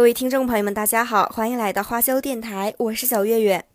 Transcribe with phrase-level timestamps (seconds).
[0.00, 3.69] 各位听众朋友们，大家好，欢迎来到花椒电台，我是小月月。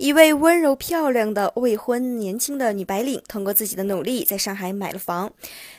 [0.00, 5.30] 一位温柔漂亮的未婚年轻的女白领，通过自己的努力在上海买了房。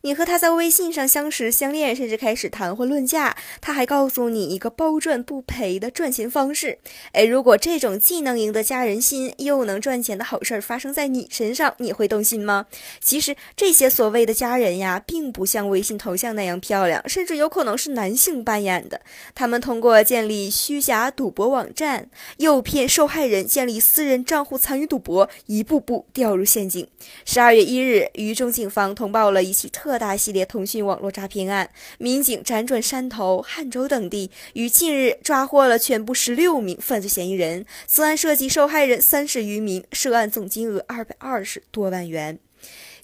[0.00, 3.36] 你和她在微信上相识相恋，甚至开始谈婚论嫁。
[3.60, 6.80] 她还告诉你一个包赚不赔的赚钱方式。
[7.12, 12.66] 哎，如果这种既能赢得家人心，又能赚钱的好事儿发生在你身上，你会动心吗？
[13.00, 19.00] 其实这些所谓的家人呀，并不像微信头像那样漂亮，甚至有可能是男性扮演的。
[19.36, 24.07] 他们通过建立虚假赌博网站，诱骗受害人建立私。
[24.08, 26.88] 人账户参与赌博，一步步掉入陷阱。
[27.24, 37.66] 十二月一日，渝中警方通报了一起特大系列通讯网络诈骗案，民警辗转汕头、汉州等地，于近日抓获了全部十六名犯罪嫌疑人。
[37.86, 42.38] 此案涉及受害人三十余名，涉案总金额二百二十多万元。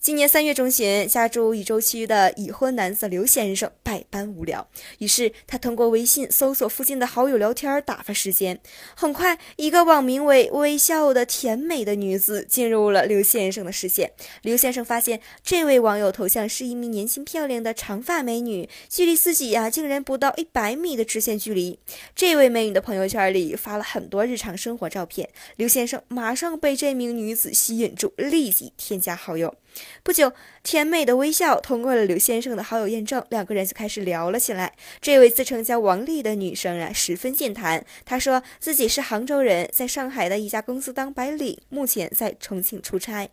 [0.04, 4.68] 今年三月中旬，家住禹州区的已婚男子刘先生百般无聊，
[4.98, 8.60] 于是他通过微信搜索附近的好友聊天打发时间。
[8.94, 14.12] 很快，一个网名为“微笑的甜美”的女子进入了刘先生的视线。
[14.42, 21.78] 刘先生发现，这位网友头像是一名年轻漂亮的长发美女，距离自己呀竟然不到一百米的直线距离。
[22.14, 29.54] 这位美女的朋友圈里发了很多日常生活照片，刘先生马上被这名女子吸引住，立即添加好友。
[30.02, 34.72] 不久，甜美的微笑通过了刘先生的好友验证，两个人就开始聊了起来。
[35.00, 37.84] 这位自称叫王丽的女生啊，十分健谈。
[38.04, 43.28] 她说自己是杭州人，在上海的一家公司当白领，目前在重庆出差。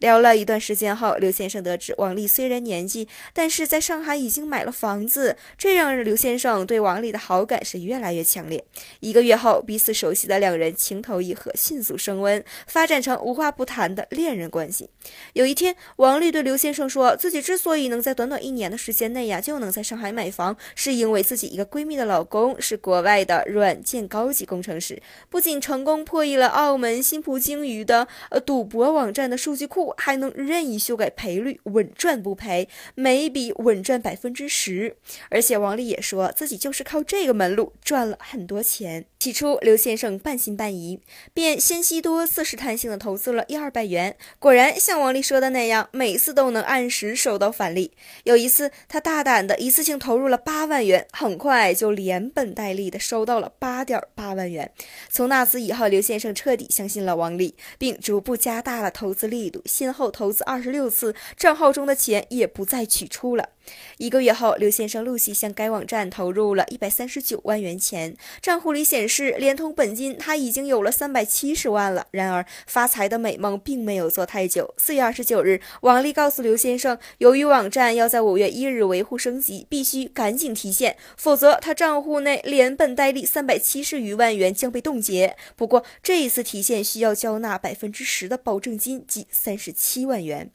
[0.00, 8.62] 聊了一段时间后，刘先生得知王丽虽然年纪，但是在上海已经买了房子，这让刘先生对王丽的好感是越来越强烈。
[9.00, 14.90] 一个月后，彼此熟悉的两人情投意合，迅速升温，发展成无话不谈的恋人关系。
[15.32, 29.94] 有一天，王丽对刘先生说，自己之所以能在短短一年的时间内呀就能在上海买房，是因为自己一个闺蜜的老公是国外的软件高级工程师，不仅成功破译了澳门新葡京鱼的呃赌博网站的数据库。
[29.96, 34.96] 还能任意修改赔率，稳赚不赔，每笔稳赚百分之十。
[35.30, 39.06] 而且王丽也说自己就是靠这个门路赚了很多钱。
[39.18, 41.00] 起初，刘先生半信半疑，
[41.32, 44.16] 便先期多次试探性的投资了一二百元。
[44.38, 47.92] 果然，像王丽说的那样，每次都能按时收到返利。
[48.24, 54.70] 有一次，他大胆的一次性投入了八万元，很快就连本带利的收到了八点八万元。
[55.10, 63.50] 从那次以后，刘先生彻底相信了王丽，并逐步加大了投资力度，先后投资二十六次，账号中的钱也不再取出了。
[63.98, 72.06] 一个月后，刘先生陆续向该网站投入了一百三十九万元钱，账户里显示，连同本金，他已经有了三百七十万了。
[72.10, 74.74] 然而，发财的美梦并没有做太久。
[74.76, 85.36] 四月二十九日，王丽告诉刘先生，由于网站要在五月一日维护升级，必须赶紧提现，否则他账户内连本带利三百七十余万元将被冻结。
[85.56, 90.50] 不过，这一次提现需要交纳百分之十的保证金，即三十七万元。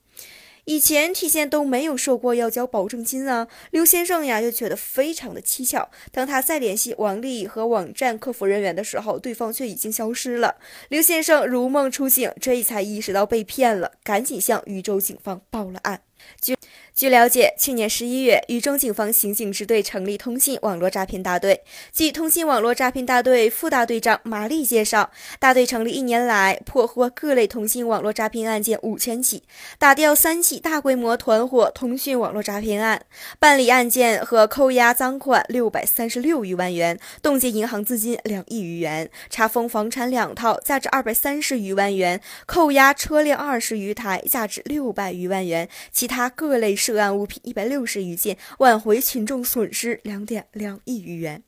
[0.65, 5.89] 以前提现都没有说过要交保证金啊，刘先生呀就觉得非常的蹊跷。
[6.11, 10.55] 当他再联系王丽和网站客服人员的时候，对方却已经消失了。
[10.89, 16.01] 刘先生如梦初醒，这才意识到被骗了，赶紧向禹州警方报了案。
[16.41, 16.55] 据
[16.99, 21.61] 据了解，去年十一月，渝中警方刑警支队成立通信网络诈骗大队。
[21.93, 29.43] 据通信网络诈骗大队副大队长马丽介绍，大队成立一年来，破获各类通信网络诈骗案件五千起，
[29.77, 33.01] 打掉三起大规模团伙通讯网络诈骗案，
[33.39, 46.75] 办理案件和扣押赃款六百三十六余万元，冻结银行资金两亿余元，查封房产两套，价值二百三十余万元，扣押车辆二十余台，价值六百余万元，其他各类。
[46.89, 51.43] 涉案物品一百六十余件，挽回群众损失两点两亿余元。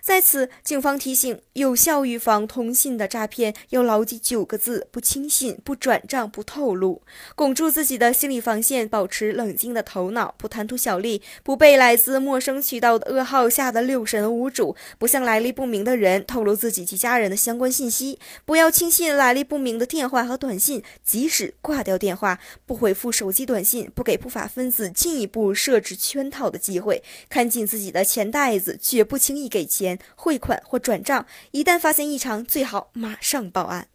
[0.00, 7.02] 在此，警方提醒：有效预防通信的诈骗，要牢记九个字：不轻信、不转账、不透露。
[7.34, 24.83] 拱住自己的心理防线，保持冷静的头脑，不贪图小利，不被来自陌生渠道的噩耗吓得六神无主，不向来历不明的人透露自己及家人的相关信息，不要轻信来历不明的电话和短信，即使挂掉电话，不回复手机短信，不给不法分子。
[24.92, 31.26] 进一步设置圈套的机会，看紧自己的钱袋子，绝不轻易给钱、汇款或转账。
[31.52, 33.88] 一旦发现异常，最好马上报案。